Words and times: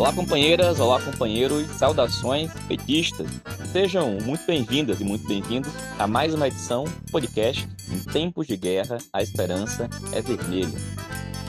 Olá, 0.00 0.14
companheiras, 0.14 0.80
olá, 0.80 0.98
companheiros, 0.98 1.66
saudações 1.72 2.50
petistas. 2.66 3.28
Sejam 3.70 4.12
muito 4.22 4.46
bem-vindas 4.46 4.98
e 4.98 5.04
muito 5.04 5.28
bem-vindos 5.28 5.70
a 5.98 6.06
mais 6.06 6.32
uma 6.32 6.48
edição 6.48 6.84
do 6.84 7.12
podcast 7.12 7.68
Em 7.92 7.98
Tempos 8.10 8.46
de 8.46 8.56
Guerra, 8.56 8.96
a 9.12 9.22
Esperança 9.22 9.90
é 10.10 10.22
Vermelha. 10.22 10.72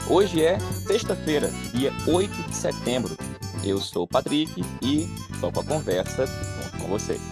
Hoje 0.06 0.44
é 0.44 0.58
sexta-feira, 0.86 1.50
dia 1.72 1.94
8 2.06 2.30
de 2.50 2.54
setembro. 2.54 3.16
Eu 3.64 3.80
sou 3.80 4.02
o 4.02 4.06
Patrick 4.06 4.62
e 4.82 5.08
toco 5.40 5.60
a 5.60 5.64
conversa 5.64 6.26
com 6.78 6.88
vocês. 6.88 7.22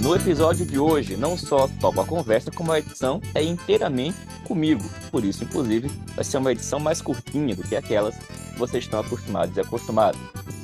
No 0.00 0.16
episódio 0.16 0.64
de 0.64 0.78
hoje, 0.78 1.16
não 1.16 1.36
só 1.36 1.68
toco 1.80 2.00
a 2.00 2.06
conversa, 2.06 2.50
como 2.50 2.72
a 2.72 2.78
edição 2.78 3.20
é 3.34 3.42
inteiramente 3.42 4.16
comigo. 4.44 4.82
Por 5.10 5.24
isso, 5.24 5.44
inclusive, 5.44 5.90
vai 6.14 6.24
ser 6.24 6.38
uma 6.38 6.52
edição 6.52 6.80
mais 6.80 7.02
curtinha 7.02 7.54
do 7.54 7.62
que 7.62 7.76
aquelas 7.76 8.16
que 8.16 8.58
vocês 8.58 8.84
estão 8.84 9.00
acostumados 9.00 9.56
e 9.56 9.60
acostumados. 9.60 10.20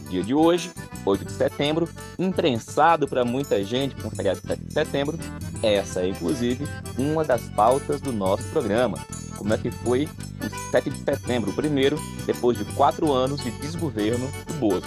Dia 0.08 0.22
de 0.22 0.34
hoje, 0.34 0.70
8 1.04 1.24
de 1.24 1.32
setembro, 1.32 1.88
imprensado 2.18 3.06
para 3.06 3.24
muita 3.24 3.62
gente 3.62 3.94
com 3.96 4.08
o 4.08 4.10
feriado 4.10 4.40
de 4.40 4.46
7 4.46 4.64
de 4.64 4.72
setembro, 4.72 5.18
essa 5.62 6.00
é, 6.00 6.08
inclusive, 6.08 6.66
uma 6.96 7.22
das 7.22 7.42
pautas 7.50 8.00
do 8.00 8.12
nosso 8.12 8.44
programa. 8.44 8.98
Como 9.36 9.52
é 9.52 9.58
que 9.58 9.70
foi 9.70 10.06
o 10.06 10.70
7 10.70 10.90
de 10.90 11.04
setembro, 11.04 11.50
o 11.50 11.54
primeiro, 11.54 12.00
depois 12.26 12.56
de 12.56 12.64
quatro 12.74 13.12
anos 13.12 13.42
de 13.42 13.50
desgoverno 13.52 14.28
do 14.46 14.54
Bozo. 14.54 14.86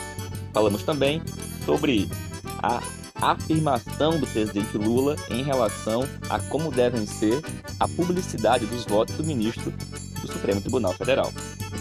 Falamos 0.52 0.84
também 0.84 1.22
sobre 1.66 2.10
a 2.62 2.82
afirmação 3.22 4.20
do 4.20 4.28
presidente 4.28 4.78
Lula 4.78 5.16
em 5.30 5.44
relação 5.44 6.08
a 6.30 6.40
como 6.40 6.72
devem 6.72 7.06
ser 7.06 7.42
a 7.80 7.88
publicidade 7.88 8.66
dos 8.66 8.86
votos 8.86 9.16
do 9.16 9.24
ministro 9.24 9.72
do 10.22 10.28
Supremo 10.32 10.62
Tribunal 10.62 10.94
Federal. 10.94 11.32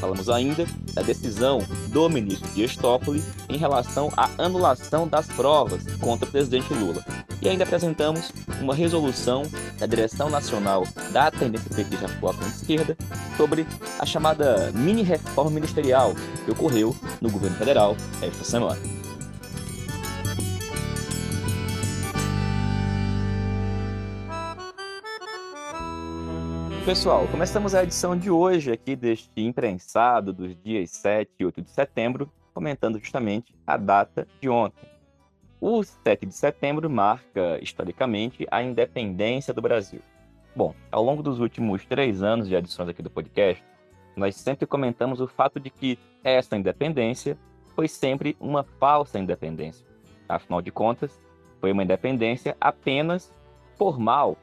Falamos 0.00 0.30
ainda 0.30 0.66
da 0.94 1.02
decisão 1.02 1.64
do 1.88 2.08
ministro 2.08 2.48
Dias 2.50 2.77
Toffoli 2.77 3.22
em 3.48 3.56
relação 3.56 4.10
à 4.16 4.30
anulação 4.38 5.06
das 5.06 5.27
provas 5.27 5.84
contra 6.00 6.27
o 6.27 6.30
presidente 6.30 6.72
Lula. 6.72 7.05
E 7.42 7.48
ainda 7.48 7.64
apresentamos 7.64 8.32
uma 8.60 8.75
resolução 8.75 9.42
da 9.78 9.86
direção 9.86 10.30
nacional 10.30 10.86
da 11.10 11.30
tendência 11.30 11.70
petista 11.75 12.06
de 12.06 12.48
esquerda 12.48 12.97
sobre 13.36 13.66
a 13.98 14.06
chamada 14.06 14.70
mini-reforma 14.75 15.50
ministerial 15.50 16.14
que 16.44 16.50
ocorreu 16.50 16.94
no 17.20 17.30
governo 17.30 17.56
federal 17.56 17.97
esta 18.22 18.44
semana. 18.44 19.00
Pessoal, 26.84 27.28
começamos 27.28 27.75
a 27.75 27.83
edição 27.83 28.17
de 28.17 28.31
hoje 28.31 28.73
aqui 28.73 28.97
deste 28.97 29.31
imprensado 29.36 30.33
dos 30.33 30.56
dias 30.62 30.91
7 30.91 31.31
e 31.39 31.45
8 31.45 31.61
de 31.61 31.70
setembro, 31.70 32.33
comentando 32.55 32.98
justamente 32.98 33.55
a 33.67 33.77
data 33.77 34.27
de 34.41 34.48
ontem. 34.48 34.89
O 35.61 35.84
7 35.84 36.25
de 36.25 36.34
setembro 36.34 36.89
marca, 36.89 37.62
historicamente, 37.62 38.47
a 38.50 38.62
independência 38.62 39.53
do 39.53 39.61
Brasil. 39.61 40.00
Bom, 40.56 40.75
ao 40.91 41.05
longo 41.05 41.22
dos 41.22 41.39
últimos 41.39 41.84
três 41.84 42.22
anos 42.22 42.48
de 42.48 42.55
edições 42.55 42.89
aqui 42.89 43.03
do 43.03 43.11
podcast, 43.11 43.62
nós 44.17 44.34
sempre 44.37 44.67
comentamos 44.67 45.20
o 45.20 45.28
fato 45.28 45.61
de 45.61 45.69
que 45.69 45.98
essa 46.25 46.56
independência 46.56 47.37
foi 47.77 47.89
sempre 47.89 48.34
uma 48.41 48.65
falsa 48.65 49.19
independência. 49.19 49.87
Afinal 50.27 50.62
de 50.62 50.70
contas, 50.70 51.20
foi 51.61 51.72
uma 51.72 51.84
independência 51.84 52.56
apenas 52.59 53.31
formal 53.77 54.39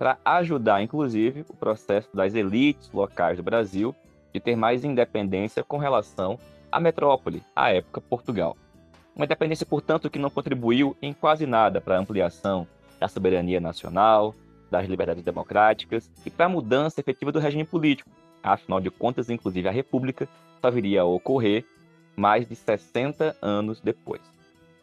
para 0.00 0.16
ajudar, 0.24 0.82
inclusive, 0.82 1.44
o 1.46 1.54
processo 1.54 2.08
das 2.14 2.34
elites 2.34 2.90
locais 2.90 3.36
do 3.36 3.42
Brasil 3.42 3.94
de 4.32 4.40
ter 4.40 4.56
mais 4.56 4.82
independência 4.82 5.62
com 5.62 5.76
relação 5.76 6.38
à 6.72 6.80
metrópole, 6.80 7.42
à 7.54 7.70
época 7.70 8.00
Portugal. 8.00 8.56
Uma 9.14 9.26
independência, 9.26 9.66
portanto, 9.66 10.08
que 10.08 10.18
não 10.18 10.30
contribuiu 10.30 10.96
em 11.02 11.12
quase 11.12 11.44
nada 11.44 11.82
para 11.82 11.96
a 11.96 11.98
ampliação 11.98 12.66
da 12.98 13.08
soberania 13.08 13.60
nacional, 13.60 14.34
das 14.70 14.88
liberdades 14.88 15.22
democráticas 15.22 16.10
e 16.24 16.30
para 16.30 16.46
a 16.46 16.48
mudança 16.48 16.98
efetiva 16.98 17.30
do 17.30 17.38
regime 17.38 17.64
político. 17.64 18.08
Afinal 18.42 18.80
de 18.80 18.90
contas, 18.90 19.28
inclusive, 19.28 19.68
a 19.68 19.72
República 19.72 20.26
só 20.62 20.70
viria 20.70 21.02
a 21.02 21.04
ocorrer 21.04 21.62
mais 22.16 22.48
de 22.48 22.56
60 22.56 23.36
anos 23.42 23.82
depois. 23.82 24.22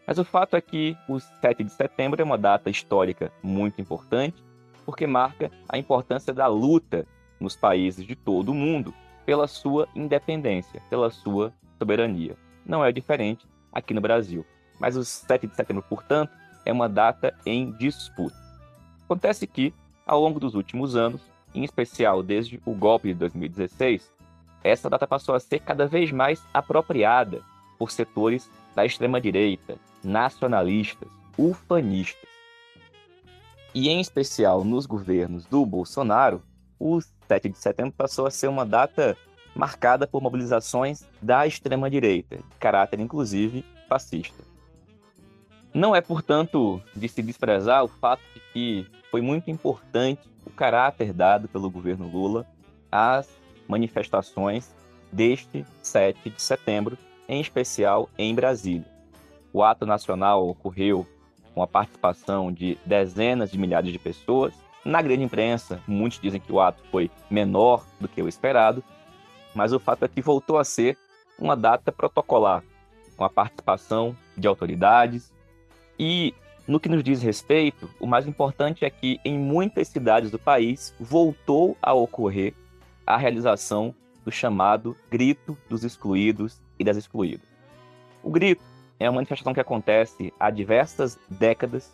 Mas 0.06 0.19
o 0.19 0.24
fato 0.24 0.56
é 0.56 0.62
que 0.62 0.96
o 1.09 1.19
7 1.19 1.63
de 1.63 1.72
setembro 1.72 2.22
é 2.22 2.24
uma 2.24 2.38
data 2.38 2.69
histórica 2.69 3.31
muito 3.42 3.81
importante 3.81 4.46
porque 4.88 5.06
marca 5.06 5.52
a 5.68 5.78
importância 5.78 6.34
da 6.34 6.48
luta 6.48 7.06
nos 7.42 7.58
países 7.58 8.06
de 8.06 8.16
todo 8.16 8.53
o 8.53 8.56
mundo 8.56 8.94
pela 9.25 9.46
sua 9.46 9.86
independência, 9.94 10.81
pela 10.90 11.12
sua 11.12 11.53
soberania. 11.78 12.38
Não 12.66 12.86
é 12.86 12.90
diferente 12.90 13.46
aqui 13.70 13.94
no 13.94 14.00
Brasil. 14.00 14.46
Mas 14.80 14.96
o 14.96 15.03
7 15.03 15.46
de 15.46 15.56
setembro, 15.58 15.84
portanto, 15.84 16.31
é 16.66 16.72
uma 16.72 16.88
data 16.88 17.36
em 17.46 17.72
disputa. 17.72 18.38
Acontece 19.03 19.46
que, 19.46 19.74
ao 20.06 20.22
longo 20.22 20.40
dos 20.40 20.56
últimos 20.56 20.96
anos, 20.96 21.22
em 21.54 21.66
especial 21.66 22.24
desde 22.24 22.62
o 22.66 22.74
golpe 22.74 23.09
de 23.09 23.16
2016, 23.16 24.09
essa 24.64 24.90
data 24.90 25.06
passou 25.06 25.36
a 25.36 25.40
ser 25.42 25.59
cada 25.59 25.86
vez 25.86 26.14
mais 26.14 26.42
apropriada 26.54 27.42
por 27.78 27.92
setores 27.92 28.50
da 28.74 28.86
extrema-direita, 28.86 29.78
nacionalistas, 30.02 31.09
ufanistas. 31.38 32.27
E 33.80 33.90
em 33.90 34.02
especial 34.02 34.64
nos 34.64 34.88
governos 34.88 35.46
do 35.46 35.64
Bolsonaro, 35.64 36.42
o 36.80 37.00
7 37.28 37.50
de 37.50 37.60
setembro 37.60 37.94
passou 37.96 38.26
a 38.26 38.32
ser 38.32 38.48
uma 38.48 38.66
data 38.66 39.16
marcada 39.54 40.08
por 40.08 40.20
mobilizações 40.20 41.06
da 41.22 41.46
extrema-direita, 41.46 42.38
de 42.38 42.56
caráter 42.60 43.00
inclusive 43.00 43.64
fascista. 43.88 44.44
Não 45.72 45.96
é, 45.96 46.02
portanto, 46.02 46.82
de 46.96 47.08
se 47.08 47.22
desprezar 47.22 47.84
o 47.84 47.88
fato 47.88 48.24
de 48.34 48.40
que 48.52 48.88
foi 49.12 49.22
muito 49.22 49.52
importante 49.52 50.28
o 50.44 50.50
caráter 50.50 51.14
dado 51.14 51.48
pelo 51.48 51.70
governo 51.70 52.10
Lula 52.10 52.48
às 52.92 53.30
manifestações 53.68 54.74
deste 55.12 55.64
7 55.84 56.32
de 56.32 56.42
setembro, 56.42 56.98
em 57.30 57.40
especial 57.40 58.10
em 58.18 58.34
Brasília. 58.34 58.88
O 59.54 59.62
ato 59.62 59.86
nacional 59.86 60.50
ocorreu 60.50 61.06
com 61.57 61.63
a 61.63 61.68
participação 61.68 62.53
de 62.53 62.78
dezenas 62.85 63.50
de 63.50 63.57
milhares 63.57 63.91
de 63.91 63.97
pessoas. 63.97 64.53
Na 64.85 65.01
grande 65.01 65.23
imprensa, 65.23 65.81
muitos 65.88 66.19
dizem 66.19 66.40
que 66.40 66.51
o 66.53 66.62
ato 66.62 66.84
foi 66.91 67.09
menor 67.31 67.84
do 68.00 68.07
que 68.07 68.22
o 68.22 68.28
esperado, 68.28 68.84
mas 69.56 69.73
o 69.73 69.79
fato 69.79 70.06
é 70.06 70.07
que 70.07 70.22
voltou 70.22 70.59
a 70.59 70.63
ser 70.63 70.95
uma 71.40 71.57
data 71.57 71.91
protocolar, 71.91 72.63
com 73.16 73.23
a 73.23 73.29
participação 73.29 74.16
de 74.38 74.47
autoridades. 74.47 75.34
E, 75.97 76.31
no 76.68 76.79
que 76.79 76.90
nos 76.90 77.03
diz 77.03 77.23
respeito, 77.23 77.89
o 78.00 78.06
mais 78.06 78.28
importante 78.28 78.85
é 78.85 78.89
que 78.91 79.19
em 79.25 79.35
muitas 79.35 79.88
cidades 79.88 80.29
do 80.29 80.38
país 80.38 80.94
voltou 81.00 81.75
a 81.81 81.91
ocorrer 81.91 82.53
a 83.03 83.18
realização 83.18 83.95
do 84.24 84.31
chamado 84.31 84.95
Grito 85.09 85.57
dos 85.68 85.84
Excluídos 85.84 86.62
e 86.78 86.84
das 86.84 86.97
Excluídas. 86.97 87.47
O 88.22 88.29
grito 88.29 88.77
é 89.00 89.09
uma 89.09 89.16
manifestação 89.16 89.53
que 89.53 89.59
acontece 89.59 90.34
há 90.40 90.50
diversas 90.50 91.19
décadas 91.30 91.91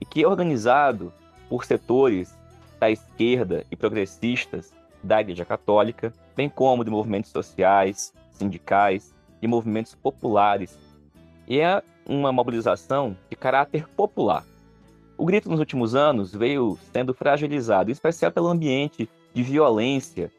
e 0.00 0.04
que 0.04 0.22
é 0.22 0.28
organizado 0.28 1.12
por 1.48 1.64
setores 1.64 2.36
da 2.78 2.90
esquerda 2.90 3.64
e 3.70 3.76
progressistas 3.76 4.72
da 5.02 5.20
Igreja 5.20 5.44
Católica, 5.44 6.12
bem 6.36 6.48
como 6.48 6.84
de 6.84 6.90
movimentos 6.90 7.30
sociais, 7.30 8.12
sindicais 8.30 9.14
e 9.40 9.46
movimentos 9.46 9.94
populares. 9.94 10.78
E 11.48 11.60
é 11.60 11.82
uma 12.06 12.32
mobilização 12.32 13.16
de 13.30 13.36
caráter 13.36 13.88
popular. 13.88 14.44
O 15.16 15.24
grito 15.24 15.48
nos 15.48 15.60
últimos 15.60 15.94
anos 15.94 16.34
veio 16.34 16.78
sendo 16.92 17.14
fragilizado, 17.14 17.90
em 17.90 17.92
especial 17.92 18.30
pelo 18.30 18.48
ambiente 18.48 19.08
de 19.32 19.42
violência 19.42 20.30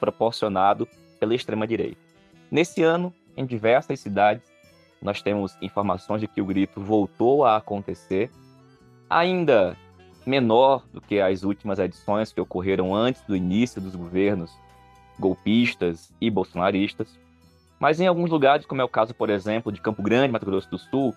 proporcionado 0.00 0.88
pela 1.20 1.34
extrema-direita. 1.34 2.00
Nesse 2.50 2.82
ano, 2.82 3.14
em 3.36 3.46
diversas 3.46 4.00
cidades, 4.00 4.55
nós 5.00 5.22
temos 5.22 5.56
informações 5.60 6.20
de 6.20 6.28
que 6.28 6.40
o 6.40 6.46
grito 6.46 6.80
voltou 6.80 7.44
a 7.44 7.56
acontecer, 7.56 8.30
ainda 9.08 9.76
menor 10.26 10.84
do 10.92 11.00
que 11.00 11.20
as 11.20 11.44
últimas 11.44 11.78
edições 11.78 12.32
que 12.32 12.40
ocorreram 12.40 12.94
antes 12.94 13.22
do 13.22 13.36
início 13.36 13.80
dos 13.80 13.94
governos 13.94 14.50
golpistas 15.18 16.12
e 16.20 16.30
bolsonaristas. 16.30 17.08
Mas 17.78 18.00
em 18.00 18.06
alguns 18.06 18.30
lugares, 18.30 18.66
como 18.66 18.80
é 18.80 18.84
o 18.84 18.88
caso, 18.88 19.14
por 19.14 19.30
exemplo, 19.30 19.70
de 19.70 19.80
Campo 19.80 20.02
Grande, 20.02 20.32
Mato 20.32 20.46
Grosso 20.46 20.70
do 20.70 20.78
Sul, 20.78 21.14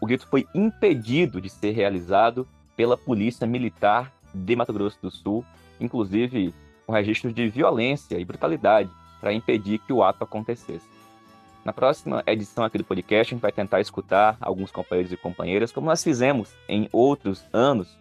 o 0.00 0.06
grito 0.06 0.26
foi 0.28 0.46
impedido 0.54 1.40
de 1.40 1.48
ser 1.48 1.72
realizado 1.72 2.46
pela 2.76 2.96
Polícia 2.96 3.46
Militar 3.46 4.12
de 4.34 4.54
Mato 4.54 4.72
Grosso 4.72 4.98
do 5.00 5.10
Sul, 5.10 5.44
inclusive 5.80 6.54
com 6.86 6.92
registros 6.92 7.34
de 7.34 7.48
violência 7.48 8.18
e 8.18 8.24
brutalidade 8.24 8.90
para 9.20 9.32
impedir 9.32 9.78
que 9.78 9.92
o 9.92 10.02
ato 10.02 10.24
acontecesse. 10.24 10.93
Na 11.64 11.72
próxima 11.72 12.22
edição 12.26 12.62
aqui 12.62 12.76
do 12.76 12.84
podcast, 12.84 13.32
a 13.32 13.34
gente 13.34 13.40
vai 13.40 13.50
tentar 13.50 13.80
escutar 13.80 14.36
alguns 14.38 14.70
companheiros 14.70 15.10
e 15.10 15.16
companheiras, 15.16 15.72
como 15.72 15.86
nós 15.86 16.04
fizemos 16.04 16.54
em 16.68 16.90
outros 16.92 17.42
anos, 17.54 17.98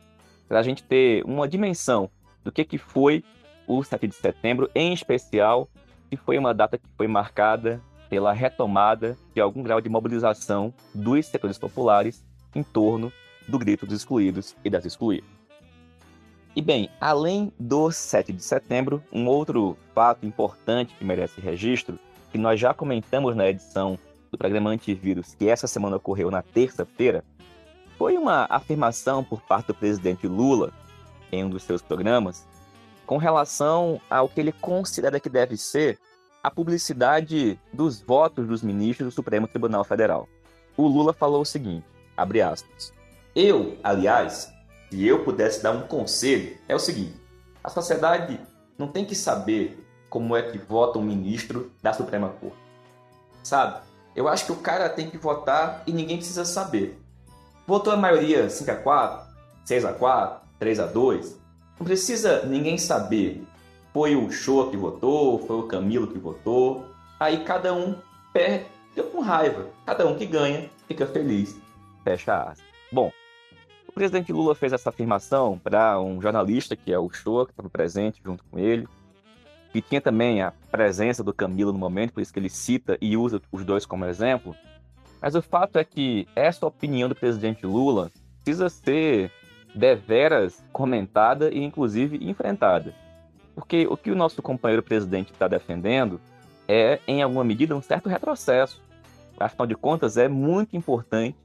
para 0.50 0.60
a 0.60 0.64
gente 0.64 0.84
ter 0.84 1.24
uma 1.24 1.48
dimensão 1.48 2.10
do 2.44 2.52
que, 2.52 2.66
que 2.66 2.78
foi 2.78 3.24
o 3.66 3.82
7 3.82 4.06
de 4.06 4.16
setembro, 4.16 4.70
em 4.76 4.92
especial, 4.92 5.70
que 6.10 6.18
foi 6.18 6.38
uma 6.38 6.54
data 6.54 6.78
que 6.78 6.84
foi 6.98 7.08
marcada 7.08 7.82
pela 8.10 8.34
retomada 8.34 9.18
de 9.34 9.40
algum 9.40 9.64
grau 9.64 9.80
de 9.80 9.88
mobilização 9.88 10.74
dos 10.94 11.26
setores 11.26 11.58
populares 11.58 12.22
em 12.54 12.64
torno 12.64 13.14
do 13.48 13.58
grito 13.58 13.86
dos 13.86 14.00
excluídos 14.00 14.58
e 14.64 14.70
das 14.70 14.86
excluídas. 14.86 15.30
E 16.54 16.62
bem, 16.62 16.90
além 17.00 17.52
do 17.58 17.90
7 17.90 18.34
de 18.34 18.44
setembro, 18.44 19.02
um 19.12 19.26
outro 19.26 19.78
fato 19.96 20.26
importante 20.26 20.94
que 20.96 21.06
merece 21.06 21.40
registro, 21.40 21.98
que 22.34 22.38
nós 22.40 22.60
já 22.60 22.74
comentamos 22.74 23.36
na 23.36 23.48
edição 23.48 23.98
do 24.32 24.38
programa 24.40 24.72
Antivírus, 24.72 25.36
que 25.36 25.48
essa 25.48 25.68
semana 25.68 25.98
ocorreu 25.98 26.32
na 26.32 26.42
terça-feira, 26.42 27.24
foi 27.96 28.18
uma 28.18 28.48
afirmação 28.50 29.24
por 29.24 29.40
parte 29.42 29.68
do 29.68 29.76
presidente 29.76 30.28
Lula, 30.28 30.74
em 31.32 31.44
um 31.44 31.50
dos 31.50 31.62
seus 31.62 31.80
programas, 31.84 32.48
com 33.06 33.18
relação 33.18 34.02
ao 34.10 34.28
que 34.28 34.40
ele 34.42 34.52
considera 34.52 35.20
que 35.20 35.30
deve 35.30 35.56
ser 35.58 36.00
a 36.42 36.50
publicidade 36.50 37.60
dos 37.72 38.02
votos 38.02 38.48
dos 38.48 38.64
ministros 38.64 39.10
do 39.10 39.16
Supremo 39.16 39.48
Tribunal 39.48 39.84
Federal. 39.84 40.28
O 40.76 40.88
Lula 40.88 41.14
falou 41.14 41.44
o 41.44 41.46
seguinte, 41.46 41.86
abre 42.18 42.42
aspas, 42.42 42.92
Eu, 43.36 43.78
aliás, 43.84 44.52
se 44.90 45.06
eu 45.06 45.24
pudesse 45.24 45.62
dar 45.62 45.72
um 45.72 45.82
conselho, 45.84 46.58
é 46.68 46.74
o 46.74 46.80
seguinte: 46.80 47.14
a 47.64 47.70
sociedade 47.70 48.40
não 48.76 48.88
tem 48.88 49.06
que 49.06 49.14
saber 49.14 49.83
como 50.14 50.38
é 50.38 50.44
que 50.44 50.60
vota 50.60 51.00
um 51.00 51.02
ministro 51.02 51.72
da 51.82 51.92
Suprema 51.92 52.30
Corte. 52.40 52.56
Sabe? 53.42 53.82
Eu 54.16 54.28
acho 54.28 54.46
que 54.46 54.52
o 54.52 54.58
cara 54.58 54.88
tem 54.88 55.10
que 55.10 55.18
votar 55.18 55.82
e 55.88 55.92
ninguém 55.92 56.18
precisa 56.18 56.46
saber. 56.46 57.02
Votou 57.66 57.92
a 57.92 57.98
maioria 57.98 58.48
5 58.48 58.70
a 58.70 58.76
4, 58.76 59.28
6 59.66 59.86
a 59.86 59.92
4, 59.92 60.48
3 60.60 60.80
a 60.82 60.86
2. 60.86 61.40
Não 61.80 61.86
precisa 61.88 62.46
ninguém 62.46 62.78
saber. 62.78 63.44
Foi 63.92 64.16
o 64.16 64.30
Show 64.30 64.70
que 64.70 64.78
votou, 64.78 65.40
foi 65.48 65.58
o 65.58 65.64
Camilo 65.64 66.06
que 66.06 66.20
votou. 66.20 66.86
Aí 67.20 67.44
cada 67.44 67.74
um 67.74 67.96
perde, 68.32 68.68
fica 68.94 69.08
com 69.10 69.20
raiva. 69.20 69.66
Cada 69.84 70.06
um 70.06 70.16
que 70.16 70.28
ganha 70.28 70.70
fica 70.88 71.08
feliz. 71.08 71.60
Fecha 72.04 72.36
aspas. 72.36 72.62
Bom, 72.92 73.12
o 73.88 73.92
presidente 73.92 74.32
Lula 74.32 74.54
fez 74.54 74.74
essa 74.74 74.90
afirmação 74.90 75.58
para 75.58 76.00
um 76.00 76.22
jornalista, 76.22 76.76
que 76.76 76.94
é 76.94 77.00
o 77.00 77.10
Shoa, 77.10 77.48
que 77.48 77.52
estava 77.52 77.68
presente 77.68 78.22
junto 78.24 78.44
com 78.44 78.60
ele, 78.60 78.88
que 79.74 79.82
tinha 79.82 80.00
também 80.00 80.40
a 80.44 80.54
presença 80.72 81.24
do 81.24 81.34
Camilo 81.34 81.74
no 81.74 81.80
momento, 81.80 82.14
por 82.14 82.22
isso 82.22 82.32
que 82.32 82.40
ele 82.40 82.50
cita 82.50 82.96
e 83.02 83.18
usa 83.18 83.42
os 83.52 83.66
dois 83.66 83.88
como 83.88 84.06
exemplo. 84.06 84.56
Mas 85.20 85.34
o 85.34 85.42
fato 85.42 85.80
é 85.80 85.84
que 85.84 86.28
essa 86.36 86.68
opinião 86.68 87.10
do 87.10 87.16
presidente 87.16 87.66
Lula 87.66 88.12
precisa 88.44 88.70
ser 88.70 89.32
deveras 89.74 90.64
comentada 90.72 91.50
e, 91.52 91.64
inclusive, 91.64 92.20
enfrentada. 92.22 92.94
Porque 93.56 93.88
o 93.88 93.98
que 93.98 94.12
o 94.12 94.16
nosso 94.16 94.44
companheiro 94.44 94.84
presidente 94.84 95.32
está 95.32 95.48
defendendo 95.48 96.22
é, 96.68 97.00
em 97.08 97.24
alguma 97.24 97.44
medida, 97.44 97.76
um 97.76 97.82
certo 97.82 98.08
retrocesso. 98.08 98.80
Afinal 99.40 99.66
de 99.66 99.76
contas, 99.76 100.18
é 100.18 100.28
muito 100.28 100.78
importante 100.78 101.36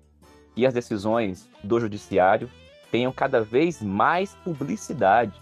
que 0.54 0.66
as 0.66 0.74
decisões 0.74 1.48
do 1.64 1.80
judiciário 1.80 2.50
tenham 2.90 3.10
cada 3.10 3.40
vez 3.40 3.80
mais 3.82 4.34
publicidade. 4.44 5.32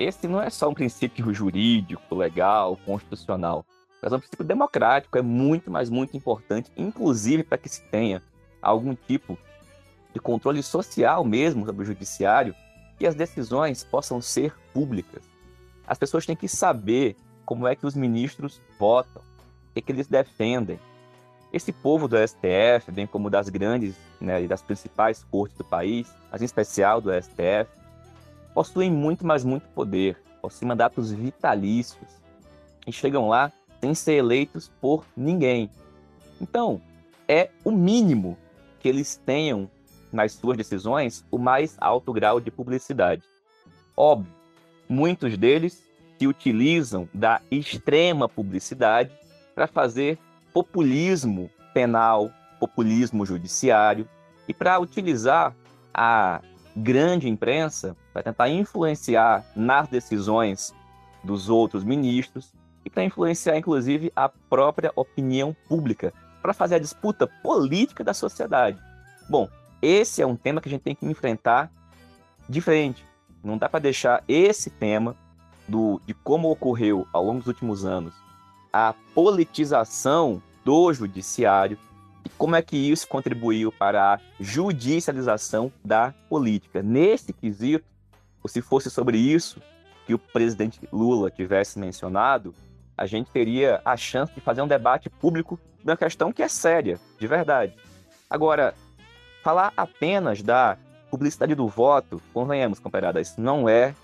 Esse 0.00 0.26
não 0.26 0.40
é 0.40 0.48
só 0.48 0.70
um 0.70 0.72
princípio 0.72 1.30
jurídico, 1.34 2.14
legal, 2.14 2.74
constitucional, 2.86 3.66
mas 4.00 4.10
é 4.10 4.16
um 4.16 4.18
princípio 4.18 4.46
democrático, 4.46 5.18
é 5.18 5.20
muito, 5.20 5.70
mas 5.70 5.90
muito 5.90 6.16
importante, 6.16 6.72
inclusive 6.74 7.44
para 7.44 7.58
que 7.58 7.68
se 7.68 7.82
tenha 7.82 8.22
algum 8.62 8.94
tipo 8.94 9.36
de 10.14 10.18
controle 10.18 10.62
social 10.62 11.22
mesmo 11.22 11.66
sobre 11.66 11.82
o 11.82 11.84
judiciário, 11.84 12.54
que 12.98 13.06
as 13.06 13.14
decisões 13.14 13.84
possam 13.84 14.22
ser 14.22 14.54
públicas. 14.72 15.22
As 15.86 15.98
pessoas 15.98 16.24
têm 16.24 16.34
que 16.34 16.48
saber 16.48 17.14
como 17.44 17.68
é 17.68 17.76
que 17.76 17.84
os 17.84 17.94
ministros 17.94 18.58
votam, 18.78 19.20
o 19.20 19.74
que, 19.74 19.80
é 19.80 19.82
que 19.82 19.92
eles 19.92 20.06
defendem, 20.06 20.80
esse 21.52 21.72
povo 21.72 22.08
do 22.08 22.16
STF, 22.16 22.90
bem 22.90 23.06
como 23.06 23.28
das 23.28 23.50
grandes 23.50 23.94
né, 24.18 24.42
e 24.42 24.48
das 24.48 24.62
principais 24.62 25.26
cortes 25.30 25.58
do 25.58 25.64
país, 25.64 26.10
mas 26.32 26.40
em 26.40 26.46
especial 26.46 27.02
do 27.02 27.10
STF, 27.12 27.79
possuem 28.54 28.90
muito, 28.90 29.26
mas 29.26 29.44
muito 29.44 29.68
poder, 29.68 30.16
possuem 30.40 30.68
mandatos 30.68 31.12
vitalícios 31.12 32.08
e 32.86 32.92
chegam 32.92 33.28
lá 33.28 33.52
sem 33.80 33.94
ser 33.94 34.14
eleitos 34.14 34.70
por 34.80 35.04
ninguém. 35.16 35.70
Então, 36.40 36.80
é 37.28 37.50
o 37.64 37.70
mínimo 37.70 38.36
que 38.78 38.88
eles 38.88 39.20
tenham 39.24 39.70
nas 40.12 40.32
suas 40.32 40.56
decisões 40.56 41.24
o 41.30 41.38
mais 41.38 41.76
alto 41.78 42.12
grau 42.12 42.40
de 42.40 42.50
publicidade. 42.50 43.22
Óbvio, 43.96 44.32
muitos 44.88 45.36
deles 45.36 45.82
se 46.18 46.26
utilizam 46.26 47.08
da 47.14 47.40
extrema 47.50 48.28
publicidade 48.28 49.10
para 49.54 49.66
fazer 49.66 50.18
populismo 50.52 51.50
penal, 51.72 52.30
populismo 52.58 53.24
judiciário, 53.24 54.08
e 54.48 54.52
para 54.52 54.80
utilizar 54.80 55.54
a 55.94 56.42
grande 56.76 57.28
imprensa 57.28 57.96
para 58.12 58.22
tentar 58.22 58.48
influenciar 58.48 59.44
nas 59.54 59.88
decisões 59.88 60.74
dos 61.22 61.48
outros 61.48 61.84
ministros 61.84 62.52
e 62.84 62.90
para 62.90 63.04
influenciar, 63.04 63.56
inclusive, 63.56 64.12
a 64.16 64.28
própria 64.28 64.92
opinião 64.96 65.54
pública, 65.68 66.12
para 66.40 66.54
fazer 66.54 66.76
a 66.76 66.80
disputa 66.80 67.26
política 67.26 68.02
da 68.02 68.14
sociedade. 68.14 68.78
Bom, 69.28 69.48
esse 69.82 70.22
é 70.22 70.26
um 70.26 70.36
tema 70.36 70.60
que 70.60 70.68
a 70.68 70.72
gente 70.72 70.82
tem 70.82 70.94
que 70.94 71.06
enfrentar 71.06 71.70
diferente. 72.48 73.04
Não 73.44 73.58
dá 73.58 73.68
para 73.68 73.80
deixar 73.80 74.24
esse 74.26 74.70
tema 74.70 75.14
do, 75.68 76.00
de 76.06 76.14
como 76.14 76.50
ocorreu 76.50 77.06
ao 77.12 77.24
longo 77.24 77.38
dos 77.38 77.46
últimos 77.46 77.84
anos 77.84 78.14
a 78.72 78.94
politização 79.14 80.42
do 80.64 80.92
judiciário 80.92 81.78
e 82.24 82.28
como 82.30 82.56
é 82.56 82.62
que 82.62 82.76
isso 82.76 83.08
contribuiu 83.08 83.72
para 83.72 84.14
a 84.14 84.20
judicialização 84.38 85.72
da 85.84 86.14
política. 86.28 86.82
Nesse 86.82 87.32
quesito, 87.32 87.84
ou 88.42 88.48
se 88.48 88.60
fosse 88.60 88.90
sobre 88.90 89.18
isso 89.18 89.60
que 90.06 90.14
o 90.14 90.18
presidente 90.18 90.80
Lula 90.92 91.30
tivesse 91.30 91.78
mencionado, 91.78 92.54
a 92.96 93.06
gente 93.06 93.30
teria 93.30 93.80
a 93.84 93.96
chance 93.96 94.32
de 94.34 94.40
fazer 94.40 94.62
um 94.62 94.68
debate 94.68 95.08
público 95.08 95.58
de 95.78 95.90
uma 95.90 95.96
questão 95.96 96.32
que 96.32 96.42
é 96.42 96.48
séria, 96.48 96.98
de 97.18 97.26
verdade. 97.26 97.74
Agora, 98.28 98.74
falar 99.42 99.72
apenas 99.76 100.42
da 100.42 100.76
publicidade 101.10 101.54
do 101.54 101.66
voto, 101.66 102.20
convenhamos, 102.32 102.78
comparada, 102.78 103.20
isso 103.20 103.40
não 103.40 103.68
é 103.68 103.94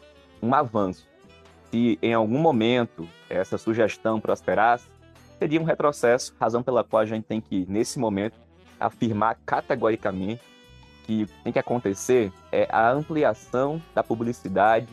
um 0.42 0.54
avanço. 0.54 1.06
Se 1.70 1.98
em 2.02 2.14
algum 2.14 2.38
momento 2.38 3.08
essa 3.28 3.58
sugestão 3.58 4.20
prosperasse, 4.20 4.86
seria 5.38 5.60
um 5.60 5.64
retrocesso, 5.64 6.34
razão 6.40 6.62
pela 6.62 6.82
qual 6.82 7.02
a 7.02 7.06
gente 7.06 7.24
tem 7.24 7.40
que, 7.40 7.66
nesse 7.68 7.98
momento, 7.98 8.38
afirmar 8.80 9.38
categoricamente 9.44 10.42
que 11.06 11.26
tem 11.44 11.52
que 11.52 11.58
acontecer 11.58 12.32
é 12.50 12.66
a 12.70 12.90
ampliação 12.90 13.80
da 13.94 14.02
publicidade 14.02 14.88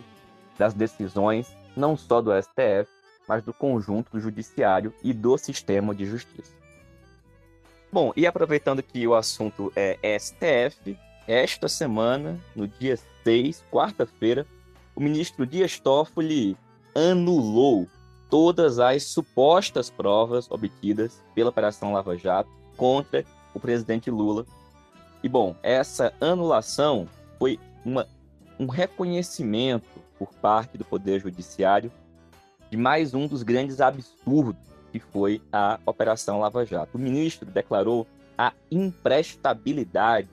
das 0.58 0.74
decisões, 0.74 1.56
não 1.76 1.98
só 1.98 2.22
do 2.22 2.32
STF, 2.32 2.90
mas 3.28 3.44
do 3.44 3.54
conjunto 3.54 4.12
do 4.12 4.20
judiciário 4.20 4.94
e 5.04 5.14
do 5.14 5.38
sistema 5.38 5.96
de 5.96 6.06
justiça. 6.06 6.54
Bom, 7.92 8.12
e 8.16 8.26
aproveitando 8.26 8.82
que 8.82 9.08
o 9.08 9.16
assunto 9.16 9.72
é 9.76 9.98
STF, 10.20 10.98
esta 11.28 11.68
semana, 11.68 12.40
no 12.56 12.68
dia 12.68 12.98
6, 13.24 13.64
quarta-feira, 13.72 14.46
o 14.96 15.02
ministro 15.02 15.46
Dias 15.46 15.80
Toffoli 15.80 16.58
anulou 16.94 17.88
todas 18.30 18.80
as 18.80 19.04
supostas 19.04 19.90
provas 19.90 20.50
obtidas 20.50 21.24
pela 21.34 21.50
Operação 21.50 21.94
Lava 21.94 22.18
Jato 22.18 22.50
contra 22.76 23.24
o 23.54 23.60
presidente 23.60 24.10
Lula. 24.10 24.46
E, 25.24 25.30
bom, 25.30 25.56
essa 25.64 26.14
anulação 26.20 27.08
foi 27.40 27.58
uma, 27.86 28.06
um 28.60 28.68
reconhecimento 28.68 29.88
por 30.20 30.34
parte 30.36 30.78
do 30.78 30.84
Poder 30.84 31.22
Judiciário 31.22 31.92
de 32.70 32.76
mais 32.76 33.14
um 33.14 33.26
dos 33.26 33.42
grandes 33.42 33.80
absurdos 33.80 34.74
que 34.92 35.00
foi 35.00 35.42
a 35.52 35.80
Operação 35.88 36.40
Lava 36.40 36.64
Jato. 36.66 36.98
O 36.98 37.02
ministro 37.02 37.50
declarou 37.50 38.06
a 38.38 38.54
imprestabilidade 38.70 40.30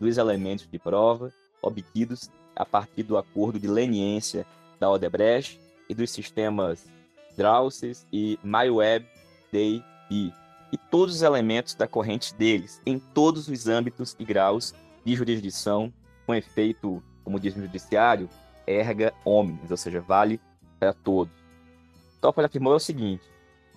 dos 0.00 0.18
elementos 0.18 0.66
de 0.66 0.78
prova 0.80 1.32
obtidos 1.62 2.28
a 2.56 2.64
partir 2.64 3.04
do 3.04 3.16
acordo 3.16 3.58
de 3.60 3.68
leniência 3.68 4.44
da 4.80 4.90
Odebrecht 4.90 5.60
e 5.88 5.94
dos 5.94 6.10
sistemas 6.10 6.84
Drauces 7.36 8.04
e 8.12 8.36
MyWeb 8.42 9.06
Day 9.52 9.84
e, 10.10 10.32
e 10.72 10.76
todos 10.76 11.16
os 11.16 11.22
elementos 11.22 11.74
da 11.74 11.86
corrente 11.86 12.34
deles, 12.34 12.80
em 12.86 12.98
todos 12.98 13.48
os 13.48 13.66
âmbitos 13.66 14.16
e 14.18 14.24
graus 14.24 14.74
de 15.04 15.14
jurisdição, 15.14 15.92
com 16.26 16.34
efeito, 16.34 17.02
como 17.24 17.40
diz 17.40 17.56
o 17.56 17.60
judiciário, 17.60 18.28
erga 18.66 19.12
omnes, 19.24 19.70
ou 19.70 19.76
seja, 19.76 20.00
vale 20.00 20.40
para 20.78 20.92
todos. 20.92 21.32
Toffoli 22.20 22.46
afirmou 22.46 22.74
o 22.74 22.80
seguinte: 22.80 23.24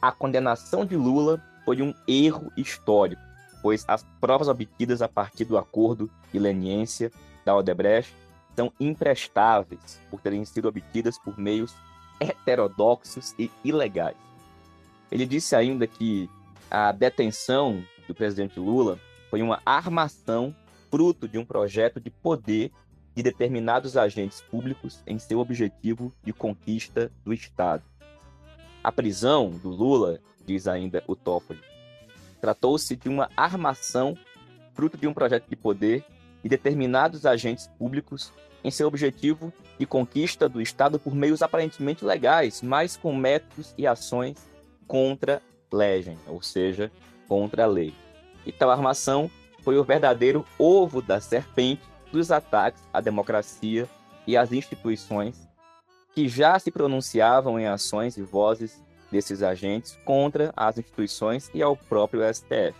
a 0.01 0.11
condenação 0.11 0.85
de 0.85 0.95
Lula 0.95 1.41
foi 1.65 1.81
um 1.81 1.93
erro 2.07 2.51
histórico, 2.57 3.21
pois 3.61 3.85
as 3.87 4.05
provas 4.19 4.47
obtidas 4.47 5.01
a 5.01 5.07
partir 5.07 5.45
do 5.45 5.57
acordo 5.57 6.09
de 6.31 6.39
leniência 6.39 7.11
da 7.45 7.55
Odebrecht 7.55 8.13
são 8.55 8.71
imprestáveis 8.79 9.99
por 10.11 10.21
terem 10.21 10.45
sido 10.45 10.67
obtidas 10.67 11.17
por 11.17 11.39
meios 11.39 11.73
heterodoxos 12.19 13.33
e 13.39 13.49
ilegais. 13.63 14.15
Ele 15.11 15.25
disse 15.25 15.55
ainda 15.55 15.87
que 15.87 16.29
a 16.73 16.91
detenção 16.91 17.85
do 18.07 18.15
presidente 18.15 18.59
Lula 18.59 18.99
foi 19.29 19.43
uma 19.43 19.61
armação 19.63 20.55
fruto 20.89 21.27
de 21.27 21.37
um 21.37 21.45
projeto 21.45 22.01
de 22.01 22.09
poder 22.09 22.71
de 23.15 23.21
determinados 23.21 23.95
agentes 23.95 24.41
públicos 24.41 25.03
em 25.05 25.19
seu 25.19 25.39
objetivo 25.39 26.11
de 26.23 26.33
conquista 26.33 27.11
do 27.23 27.31
Estado. 27.31 27.83
A 28.83 28.91
prisão 28.91 29.51
do 29.51 29.69
Lula, 29.69 30.19
diz 30.47 30.67
ainda 30.67 31.03
o 31.05 31.15
Toffoli, 31.15 31.61
tratou-se 32.41 32.95
de 32.95 33.07
uma 33.07 33.29
armação 33.37 34.17
fruto 34.73 34.97
de 34.97 35.05
um 35.05 35.13
projeto 35.13 35.47
de 35.47 35.55
poder 35.55 36.03
de 36.41 36.49
determinados 36.49 37.23
agentes 37.23 37.67
públicos 37.77 38.33
em 38.63 38.71
seu 38.71 38.87
objetivo 38.87 39.53
de 39.77 39.85
conquista 39.85 40.49
do 40.49 40.59
Estado 40.59 40.97
por 40.99 41.13
meios 41.13 41.43
aparentemente 41.43 42.03
legais, 42.03 42.63
mas 42.63 42.97
com 42.97 43.15
métodos 43.15 43.75
e 43.77 43.85
ações 43.85 44.37
contra 44.87 45.39
legem, 45.73 46.17
ou 46.27 46.41
seja, 46.41 46.91
contra 47.27 47.63
a 47.63 47.67
lei. 47.67 47.93
E 48.45 48.51
tal 48.51 48.69
armação 48.69 49.29
foi 49.61 49.77
o 49.77 49.83
verdadeiro 49.83 50.45
ovo 50.57 51.01
da 51.01 51.19
serpente 51.19 51.81
dos 52.11 52.31
ataques 52.31 52.81
à 52.93 53.01
democracia 53.01 53.89
e 54.27 54.37
às 54.37 54.51
instituições 54.51 55.49
que 56.13 56.29
já 56.29 56.59
se 56.59 56.69
pronunciavam 56.69 57.59
em 57.59 57.65
ações 57.65 58.17
e 58.17 58.21
vozes 58.21 58.83
desses 59.11 59.41
agentes 59.41 59.97
contra 60.05 60.53
as 60.55 60.77
instituições 60.77 61.49
e 61.53 61.61
ao 61.61 61.75
próprio 61.75 62.21
STF. 62.31 62.75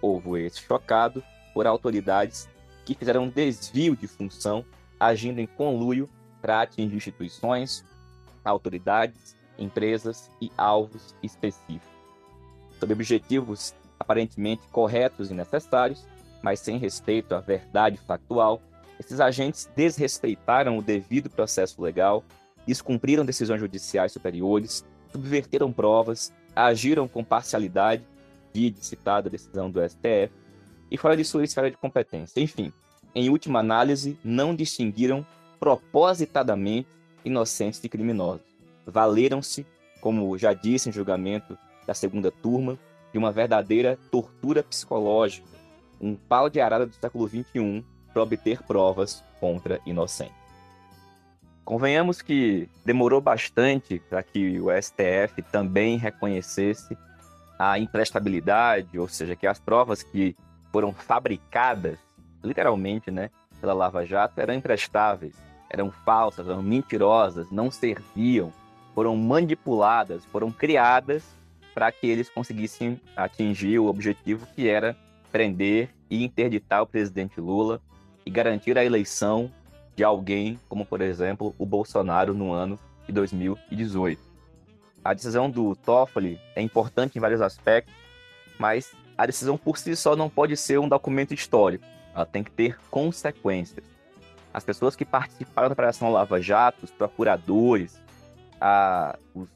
Ovo 0.00 0.36
esse 0.36 0.60
chocado 0.60 1.22
por 1.54 1.66
autoridades 1.66 2.48
que 2.84 2.94
fizeram 2.94 3.28
desvio 3.28 3.94
de 3.94 4.08
função, 4.08 4.64
agindo 4.98 5.40
em 5.40 5.46
conluio 5.46 6.08
para 6.40 6.62
atingir 6.62 6.96
instituições, 6.96 7.84
autoridades, 8.44 9.36
empresas 9.58 10.28
e 10.40 10.50
alvos 10.56 11.14
específicos. 11.22 12.01
Sob 12.82 12.92
objetivos 12.94 13.76
aparentemente 13.96 14.66
corretos 14.72 15.30
e 15.30 15.34
necessários, 15.34 16.04
mas 16.42 16.58
sem 16.58 16.78
respeito 16.78 17.32
à 17.32 17.38
verdade 17.38 17.96
factual, 17.96 18.60
esses 18.98 19.20
agentes 19.20 19.70
desrespeitaram 19.76 20.76
o 20.76 20.82
devido 20.82 21.30
processo 21.30 21.80
legal, 21.80 22.24
descumpriram 22.66 23.24
decisões 23.24 23.60
judiciais 23.60 24.10
superiores, 24.10 24.84
subverteram 25.12 25.72
provas, 25.72 26.32
agiram 26.56 27.06
com 27.06 27.22
parcialidade, 27.22 28.04
via 28.52 28.74
citada 28.80 29.30
decisão 29.30 29.70
do 29.70 29.80
STF, 29.88 30.32
e 30.90 30.98
fora 30.98 31.16
de 31.16 31.24
sua 31.24 31.44
esfera 31.44 31.70
de 31.70 31.76
competência. 31.76 32.40
Enfim, 32.40 32.72
em 33.14 33.30
última 33.30 33.60
análise, 33.60 34.18
não 34.24 34.56
distinguiram 34.56 35.24
propositadamente 35.60 36.88
inocentes 37.24 37.80
de 37.80 37.88
criminosos. 37.88 38.42
Valeram-se, 38.84 39.64
como 40.00 40.36
já 40.36 40.52
disse 40.52 40.88
em 40.88 40.92
julgamento 40.92 41.56
da 41.86 41.94
segunda 41.94 42.30
turma, 42.30 42.78
de 43.12 43.18
uma 43.18 43.30
verdadeira 43.30 43.98
tortura 44.10 44.62
psicológica, 44.62 45.46
um 46.00 46.14
pau 46.14 46.48
de 46.48 46.60
arada 46.60 46.86
do 46.86 46.94
século 46.94 47.28
XXI 47.28 47.84
para 48.12 48.22
obter 48.22 48.62
provas 48.62 49.22
contra 49.38 49.80
inocentes. 49.86 50.42
Convenhamos 51.64 52.20
que 52.20 52.68
demorou 52.84 53.20
bastante 53.20 54.00
para 54.10 54.22
que 54.22 54.60
o 54.60 54.66
STF 54.70 55.42
também 55.50 55.96
reconhecesse 55.96 56.96
a 57.58 57.78
imprestabilidade, 57.78 58.98
ou 58.98 59.06
seja, 59.06 59.36
que 59.36 59.46
as 59.46 59.60
provas 59.60 60.02
que 60.02 60.34
foram 60.72 60.92
fabricadas, 60.92 61.98
literalmente, 62.42 63.10
né, 63.10 63.30
pela 63.60 63.72
Lava 63.72 64.04
Jato, 64.04 64.40
eram 64.40 64.54
imprestáveis, 64.54 65.36
eram 65.70 65.90
falsas, 65.90 66.48
eram 66.48 66.62
mentirosas, 66.62 67.48
não 67.52 67.70
serviam, 67.70 68.52
foram 68.94 69.16
manipuladas, 69.16 70.24
foram 70.24 70.50
criadas 70.50 71.22
para 71.74 71.90
que 71.90 72.06
eles 72.06 72.28
conseguissem 72.28 73.00
atingir 73.16 73.78
o 73.78 73.86
objetivo 73.86 74.46
que 74.54 74.68
era 74.68 74.96
prender 75.30 75.90
e 76.10 76.22
interditar 76.22 76.82
o 76.82 76.86
presidente 76.86 77.40
Lula 77.40 77.80
e 78.24 78.30
garantir 78.30 78.76
a 78.76 78.84
eleição 78.84 79.50
de 79.96 80.04
alguém 80.04 80.58
como, 80.68 80.84
por 80.84 81.00
exemplo, 81.00 81.54
o 81.58 81.66
Bolsonaro 81.66 82.34
no 82.34 82.52
ano 82.52 82.78
de 83.06 83.12
2018. 83.12 84.20
A 85.04 85.14
decisão 85.14 85.50
do 85.50 85.74
Toffoli 85.74 86.40
é 86.54 86.62
importante 86.62 87.16
em 87.16 87.20
vários 87.20 87.40
aspectos, 87.40 87.94
mas 88.58 88.92
a 89.16 89.26
decisão 89.26 89.56
por 89.56 89.78
si 89.78 89.96
só 89.96 90.14
não 90.14 90.30
pode 90.30 90.56
ser 90.56 90.78
um 90.78 90.88
documento 90.88 91.34
histórico. 91.34 91.84
Ela 92.14 92.26
tem 92.26 92.44
que 92.44 92.50
ter 92.50 92.78
consequências. 92.90 93.84
As 94.52 94.64
pessoas 94.64 94.94
que 94.94 95.04
participaram 95.04 95.68
da 95.68 95.72
Operação 95.72 96.12
Lava 96.12 96.40
Jato, 96.40 96.84
os 96.84 96.90
procuradores, 96.90 98.00
a, 98.60 99.18
os 99.34 99.48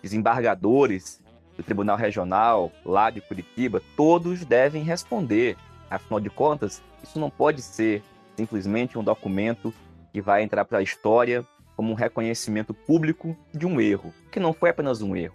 desembargadores 0.00 1.20
do 1.56 1.62
Tribunal 1.62 1.96
Regional 1.96 2.72
lá 2.84 3.10
de 3.10 3.20
Curitiba, 3.20 3.82
todos 3.96 4.44
devem 4.44 4.82
responder. 4.82 5.56
Afinal 5.90 6.20
de 6.20 6.30
contas, 6.30 6.82
isso 7.02 7.18
não 7.18 7.30
pode 7.30 7.62
ser 7.62 8.02
simplesmente 8.36 8.98
um 8.98 9.04
documento 9.04 9.72
que 10.12 10.20
vai 10.20 10.42
entrar 10.42 10.64
para 10.64 10.78
a 10.78 10.82
história 10.82 11.44
como 11.76 11.90
um 11.90 11.94
reconhecimento 11.94 12.72
público 12.72 13.36
de 13.52 13.66
um 13.66 13.80
erro, 13.80 14.12
que 14.30 14.40
não 14.40 14.52
foi 14.52 14.70
apenas 14.70 15.02
um 15.02 15.16
erro, 15.16 15.34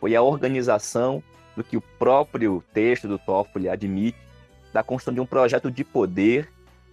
foi 0.00 0.14
a 0.14 0.22
organização 0.22 1.22
do 1.56 1.64
que 1.64 1.76
o 1.76 1.80
próprio 1.80 2.62
texto 2.72 3.08
do 3.08 3.18
Toffoli 3.18 3.68
admite 3.68 4.18
da 4.72 4.82
construção 4.82 5.14
de 5.14 5.20
um 5.20 5.26
projeto 5.26 5.70
de 5.70 5.84
poder 5.84 6.48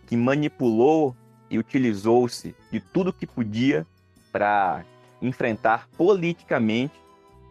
que 0.08 0.16
manipulou 0.16 1.16
e 1.50 1.58
utilizou-se 1.58 2.56
de 2.72 2.80
tudo 2.80 3.14
que 3.14 3.28
podia 3.28 3.86
para 4.32 4.84
enfrentar 5.22 5.88
politicamente 5.98 6.94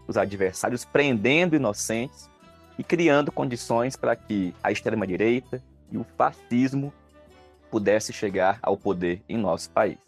os 0.07 0.17
adversários, 0.17 0.85
prendendo 0.85 1.57
inocentes 1.57 2.29
e 2.79 2.85
criando 2.85 3.33
condições 3.33 3.97
para 3.97 4.17
que 4.17 4.55
a 4.63 4.71
extrema-direita 4.71 5.63
e 5.91 5.97
o 5.97 6.05
fascismo 6.17 6.93
pudesse 7.71 8.13
chegar 8.13 8.59
ao 8.63 8.77
poder 8.77 9.23
em 9.29 9.37
nosso 9.37 9.71
país. 9.71 9.99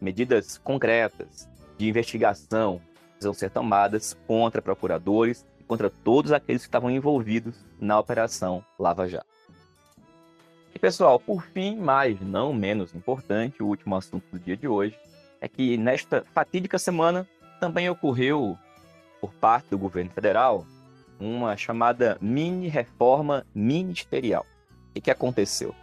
Medidas 0.00 0.58
concretas 0.58 1.48
de 1.76 1.88
investigação 1.88 2.80
precisam 3.10 3.34
ser 3.34 3.50
tomadas 3.50 4.16
contra 4.26 4.62
procuradores 4.62 5.44
e 5.58 5.64
contra 5.64 5.90
todos 5.90 6.32
aqueles 6.32 6.62
que 6.62 6.68
estavam 6.68 6.90
envolvidos 6.90 7.56
na 7.80 7.98
Operação 7.98 8.64
Lava 8.78 9.08
Jato. 9.08 9.26
E 10.74 10.78
pessoal, 10.78 11.18
por 11.18 11.42
fim, 11.42 11.76
mas 11.76 12.20
não 12.20 12.52
menos 12.52 12.94
importante, 12.94 13.62
o 13.62 13.66
último 13.66 13.96
assunto 13.96 14.24
do 14.30 14.38
dia 14.38 14.56
de 14.56 14.68
hoje 14.68 14.96
é 15.40 15.48
que 15.48 15.76
nesta 15.76 16.24
fatídica 16.32 16.78
semana 16.78 17.26
também 17.60 17.90
ocorreu 17.90 18.56
por 19.20 19.32
parte 19.34 19.68
do 19.70 19.78
governo 19.78 20.10
federal 20.10 20.66
uma 21.20 21.56
chamada 21.56 22.16
mini 22.20 22.68
reforma 22.68 23.44
ministerial. 23.54 24.46
O 24.90 24.94
que, 24.94 25.00
que 25.00 25.10
aconteceu? 25.10 25.74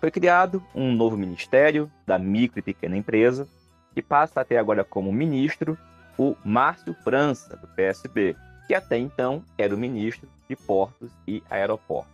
Foi 0.00 0.10
criado 0.10 0.62
um 0.74 0.92
novo 0.92 1.16
ministério 1.16 1.90
da 2.06 2.18
micro 2.18 2.58
e 2.58 2.62
pequena 2.62 2.96
empresa, 2.96 3.46
que 3.94 4.02
passa 4.02 4.40
até 4.40 4.58
agora 4.58 4.84
como 4.84 5.12
ministro 5.12 5.78
o 6.18 6.36
Márcio 6.44 6.94
França, 7.02 7.56
do 7.56 7.66
PSB, 7.68 8.36
que 8.66 8.74
até 8.74 8.98
então 8.98 9.42
era 9.56 9.74
o 9.74 9.78
ministro 9.78 10.28
de 10.48 10.56
Portos 10.56 11.10
e 11.26 11.42
Aeroportos. 11.48 12.12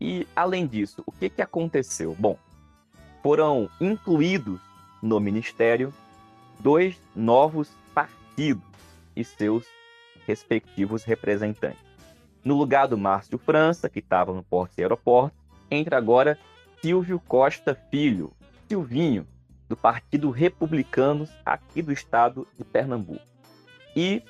E, 0.00 0.26
além 0.34 0.66
disso, 0.66 1.02
o 1.06 1.12
que, 1.12 1.28
que 1.28 1.42
aconteceu? 1.42 2.16
Bom, 2.18 2.38
foram 3.22 3.68
incluídos 3.80 4.60
no 5.02 5.20
ministério 5.20 5.92
dois 6.60 6.96
novos 7.14 7.70
partidos 7.94 8.73
e 9.16 9.24
seus 9.24 9.66
respectivos 10.26 11.04
representantes. 11.04 11.84
No 12.44 12.54
lugar 12.54 12.86
do 12.86 12.98
Márcio 12.98 13.38
França, 13.38 13.88
que 13.88 14.00
estava 14.00 14.32
no 14.32 14.42
Porto 14.42 14.78
e 14.78 14.82
Aeroporto, 14.82 15.36
entra 15.70 15.96
agora 15.96 16.38
Silvio 16.80 17.18
Costa 17.18 17.74
Filho, 17.90 18.32
Silvinho, 18.68 19.26
do 19.68 19.76
Partido 19.76 20.30
Republicanos 20.30 21.30
aqui 21.44 21.80
do 21.80 21.92
estado 21.92 22.46
de 22.58 22.64
Pernambuco. 22.64 23.24
E 23.96 24.22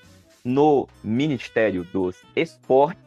no 0.45 0.89
Ministério 1.03 1.85
dos 1.85 2.23
Esportes, 2.37 3.03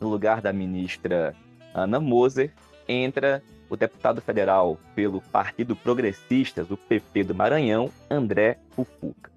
no 0.00 0.08
lugar 0.08 0.40
da 0.40 0.52
ministra 0.52 1.34
Ana 1.74 1.98
Moser, 1.98 2.52
entra 2.86 3.42
o 3.68 3.76
deputado 3.76 4.20
federal 4.20 4.78
pelo 4.94 5.20
Partido 5.20 5.74
Progressistas, 5.74 6.70
o 6.70 6.76
PP 6.76 7.24
do 7.24 7.34
Maranhão, 7.34 7.90
André 8.10 8.58
Fufuca. 8.70 9.32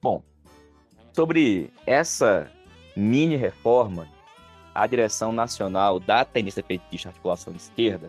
Bom, 0.00 0.22
Sobre 1.18 1.72
essa 1.84 2.48
mini 2.94 3.34
reforma, 3.34 4.06
a 4.72 4.86
direção 4.86 5.32
nacional 5.32 5.98
da 5.98 6.24
tendência 6.24 6.62
petista 6.62 7.08
articulação 7.08 7.52
de 7.52 7.58
esquerda 7.58 8.08